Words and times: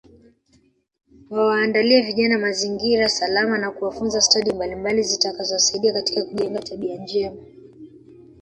Wawaandalie 1.29 2.01
vijana 2.01 2.37
mazingira 2.39 3.09
salama 3.09 3.57
na 3.57 3.71
kuwafunza 3.71 4.21
stadi 4.21 4.53
mbalimbali 4.53 5.03
zitakazowasaidia 5.03 5.93
katika 5.93 6.25
kujenga 6.25 6.59
tabia 6.59 6.97
njema 6.97 7.41